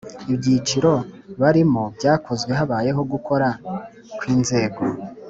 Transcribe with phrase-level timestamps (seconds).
[0.33, 0.93] ibyiciro
[1.41, 3.55] barimo byakozwe habayeho gukoraa
[4.17, 4.81] kw’inzego